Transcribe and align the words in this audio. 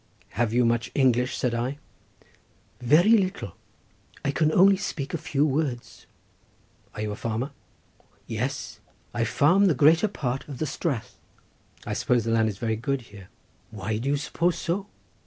"Have 0.29 0.51
you 0.51 0.65
much 0.65 0.89
English?" 0.95 1.37
said 1.37 1.53
I. 1.53 1.77
"Very 2.79 3.15
little; 3.19 3.55
I 4.25 4.31
can 4.31 4.51
only 4.51 4.75
speak 4.75 5.13
a 5.13 5.17
few 5.19 5.45
words." 5.45 6.07
"Are 6.95 7.01
you 7.03 7.09
the 7.09 7.15
farmer?" 7.15 7.51
"Yes! 8.25 8.79
I 9.13 9.23
farm 9.25 9.67
the 9.67 9.75
greater 9.75 10.07
part 10.07 10.47
of 10.47 10.57
the 10.57 10.65
Strath." 10.65 11.19
"I 11.85 11.93
suppose 11.93 12.23
the 12.23 12.31
land 12.31 12.49
is 12.49 12.57
very 12.57 12.75
good 12.77 13.01
here?" 13.13 13.29
"Why 13.69 13.99
do 13.99 14.09
you 14.09 14.17
suppose 14.17 14.57
so?" 14.57 14.87